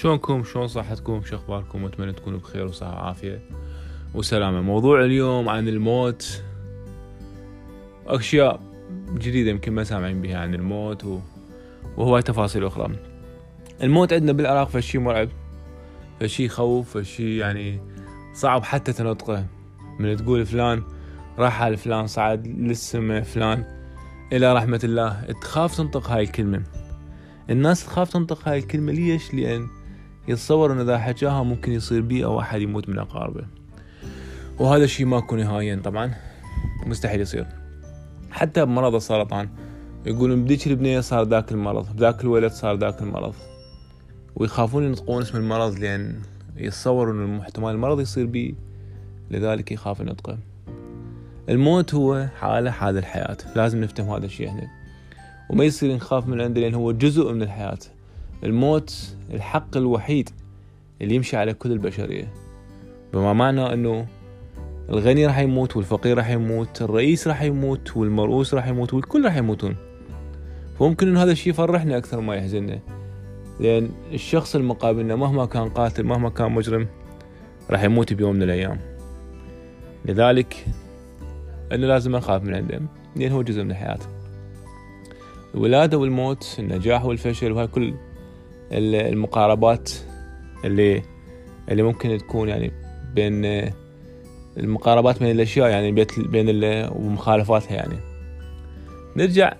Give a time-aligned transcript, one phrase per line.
[0.00, 3.40] شلونكم؟ شلون صحتكم؟ شو أخباركم؟ أتمنى تكونوا بخير وصحة وعافية.
[4.14, 4.60] وسلامة.
[4.60, 6.42] موضوع اليوم عن الموت.
[8.06, 8.60] أشياء
[9.14, 11.18] جديدة يمكن ما سامعين بها عن الموت و...
[11.96, 12.96] وهواي تفاصيل أخرى.
[13.82, 15.28] الموت عندنا بالعراق فشي مرعب.
[16.20, 17.80] فشي يخوف فشي يعني
[18.34, 19.46] صعب حتى تنطقه.
[19.98, 20.82] من تقول فلان
[21.38, 23.64] راح على فلان صعد للسماء فلان.
[24.32, 26.62] إلى رحمة الله تخاف تنطق هاي الكلمة.
[27.50, 29.77] الناس تخاف تنطق هاي الكلمة ليش؟ لأن
[30.28, 33.44] يتصور أن إذا حكاها ممكن يصير بيه أو أحد يموت من أقاربه.
[34.58, 36.14] وهذا الشيء ماكو نهائيا طبعا.
[36.86, 37.46] مستحيل يصير.
[38.30, 39.48] حتى بمرض السرطان
[40.06, 43.34] يقولون بديك البنية صار ذاك المرض بذاك الولد صار ذاك المرض.
[44.36, 46.20] ويخافون ينطقون اسم المرض لأن
[46.56, 48.54] يتصوروا أن احتمال المرض يصير بيه
[49.30, 50.38] لذلك يخاف نطقه
[51.48, 53.36] الموت هو حالة حال الحياة.
[53.56, 54.68] لازم نفتهم هذا الشيء هنا
[55.50, 57.78] وما يصير نخاف من عنده لأن هو جزء من الحياة.
[58.44, 60.30] الموت الحق الوحيد
[61.02, 62.32] اللي يمشي على كل البشرية.
[63.12, 64.06] بما معنى أنه
[64.88, 69.76] الغني راح يموت والفقير راح يموت الرئيس راح يموت والمرؤوس راح يموت والكل راح يموتون.
[70.78, 72.78] فممكن أن هذا الشيء يفرحنا أكثر ما يحزننا.
[73.60, 76.86] لأن الشخص المقابلنا مهما كان قاتل مهما كان مجرم
[77.70, 78.80] راح يموت بيوم من الأيام.
[80.04, 80.66] لذلك
[81.72, 82.80] أنه لازم نخاف من عنده
[83.16, 83.98] لأن هو جزء من الحياة
[85.54, 87.94] الولادة والموت النجاح والفشل وهاي كل
[88.72, 89.90] المقاربات
[90.64, 91.02] اللي
[91.68, 92.72] اللي ممكن تكون يعني
[93.14, 93.44] بين
[94.56, 96.48] المقاربات بين الأشياء يعني بين
[96.92, 97.96] ومخالفاتها يعني.
[99.16, 99.52] نرجع